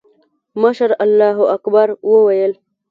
[0.61, 2.51] مشر الله اکبر وويل.